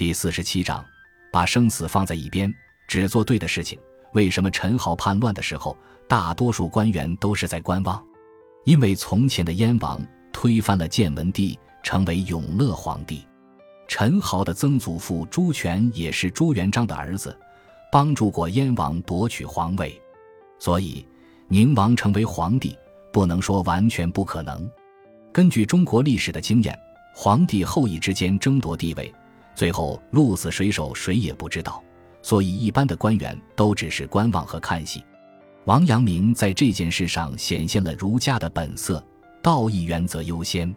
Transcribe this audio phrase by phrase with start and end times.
[0.00, 0.82] 第四十七章，
[1.30, 2.50] 把生死放在一边，
[2.88, 3.78] 只做对的事情。
[4.14, 5.76] 为什么陈豪叛乱的时候，
[6.08, 8.02] 大多数官员都是在观望？
[8.64, 10.00] 因为从前的燕王
[10.32, 13.26] 推翻了建文帝，成为永乐皇帝。
[13.88, 17.38] 陈豪的曾祖父朱权也是朱元璋的儿子，
[17.92, 20.00] 帮助过燕王夺取皇位，
[20.58, 21.06] 所以
[21.46, 22.74] 宁王成为皇帝，
[23.12, 24.66] 不能说完全不可能。
[25.30, 26.74] 根据中国历史的经验，
[27.14, 29.12] 皇帝后裔之间争夺地位，
[29.60, 31.84] 最后鹿死谁手，谁也不知道。
[32.22, 35.04] 所以，一般的官员都只是观望和看戏。
[35.66, 39.04] 王阳明在这件事上显现了儒家的本色，
[39.42, 40.74] 道义原则优先，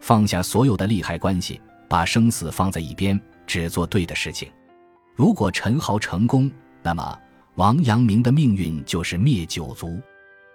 [0.00, 1.60] 放下所有的利害关系。
[1.86, 4.50] 把生死放在一边，只做对的事情。
[5.14, 6.50] 如果陈豪成功，
[6.82, 7.18] 那么
[7.56, 10.00] 王阳明的命运就是灭九族。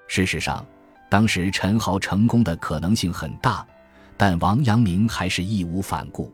[0.08, 0.66] 事实上，
[1.08, 3.63] 当时陈豪成功的可能性很大，
[4.18, 6.34] 但王阳明还是义无反顾。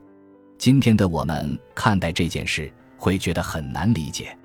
[0.65, 4.35] 今天的我们看待这件事，会觉得很难理解。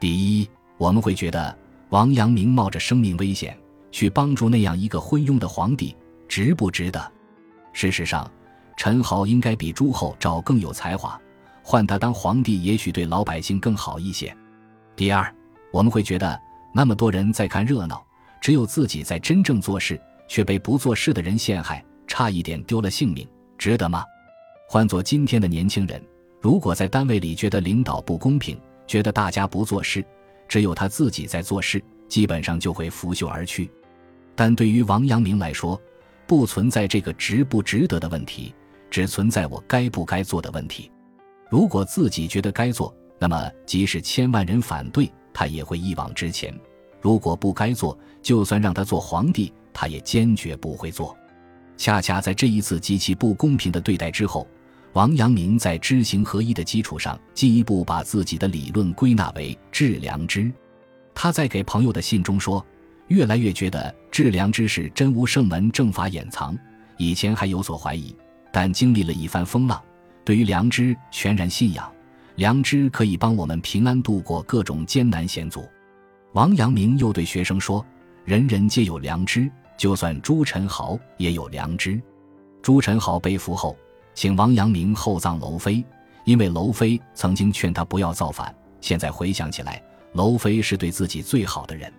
[0.00, 0.48] 第一，
[0.78, 1.54] 我们会觉得
[1.90, 3.54] 王阳明冒着生命危险
[3.92, 5.94] 去帮助那样一个昏庸的皇帝，
[6.26, 7.12] 值不值得？
[7.74, 8.26] 事实上。
[8.78, 11.20] 陈豪应该比朱厚照更有才华，
[11.62, 14.34] 换他当皇帝也许对老百姓更好一些。
[14.96, 15.30] 第二，
[15.70, 16.40] 我们会觉得
[16.72, 18.02] 那么多人在看热闹，
[18.40, 23.28] 只有自己在真正做事，却被不做事的人陷害，差一点丢了性命，
[23.58, 24.02] 值得吗？
[24.70, 25.98] 换做今天的年轻人，
[26.42, 30.04] 如果在单位里觉得领导不公平，觉得大家不做事，
[30.46, 33.70] 只有他自己在做事，基本上就会拂袖而去。
[34.34, 35.80] 但对于王阳明来说，
[36.26, 38.54] 不存在这个值不值得的问题。
[38.90, 40.90] 只存在我该不该做的问题。
[41.48, 46.52] 如果自己觉得该做，那么即使千万人反对，他也会一往直前；
[47.00, 51.16] 如果不该做，就算让他做皇帝，他也坚决不会做。
[51.78, 54.46] 恰恰在这一次极其不公平的对待之后，
[54.94, 60.50] 王阳明在知行合一的基础上，进一步把自己的理论归纳为致良知。
[61.14, 62.64] 他在给朋友的信中说
[63.08, 66.56] ：“越来越觉得致良知是真无圣门正法掩藏，
[66.96, 68.14] 以前还有所怀疑。”
[68.50, 69.80] 但经历了一番风浪，
[70.24, 71.92] 对于良知全然信仰，
[72.36, 75.68] 良知可以帮我们平安度过各种艰难险阻。
[76.32, 77.84] 王阳明又对学生说
[78.24, 82.00] ：“人人皆有良知，就算朱宸濠也有良知。”
[82.62, 83.76] 朱宸濠被俘后，
[84.18, 85.84] 请王阳明厚葬娄妃，
[86.24, 88.52] 因为娄妃曾经劝他不要造反。
[88.80, 89.80] 现在回想起来，
[90.14, 91.88] 娄妃是对自己最好的人。《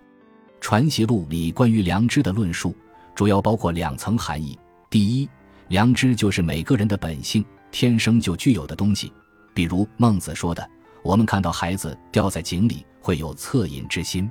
[0.60, 2.76] 传习录》里关于良知的论述，
[3.14, 4.58] 主要包括两层含义：
[4.90, 5.26] 第一，
[5.68, 9.10] 良知就是每个人的本性，天生就具有的东西。
[9.54, 10.68] 比如孟子说的
[11.02, 14.30] ：“我们看到孩子掉在井里，会有恻隐之心。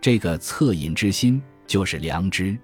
[0.00, 2.56] 这个恻隐之心就是良知，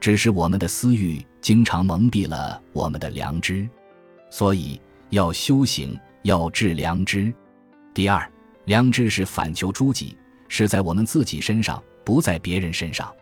[0.00, 3.68] 只是我们的私欲经常蒙蔽了我们的良知。
[4.30, 4.80] 所以
[5.10, 7.32] 要修行，要治良知。
[7.94, 8.30] 第二，
[8.64, 10.16] 良知是反求诸己，
[10.48, 13.12] 是在我们自己身上，不在别人身上。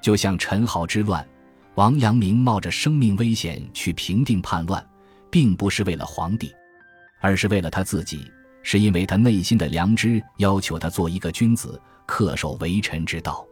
[0.00, 1.26] 就像陈豪之乱。”
[1.76, 4.88] 王阳明冒着生命危险去平定叛乱，
[5.28, 6.54] 并不是为了皇帝，
[7.20, 8.30] 而是为了他自己，
[8.62, 13.44] 是因为他内心的良知要求他做一个君子，恪守为臣之道。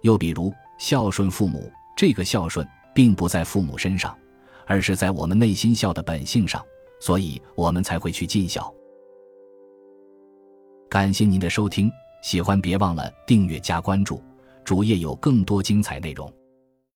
[0.00, 4.16] 又比如孝顺父母，这个孝顺并不在父母身上，
[4.68, 6.64] 而是在我们内心孝的本性上，
[7.00, 8.72] 所以我们才会去尽孝。
[10.88, 11.90] 感谢您的收听，
[12.22, 14.22] 喜欢别忘了订阅加关注，
[14.64, 16.32] 主页有更多精彩内容。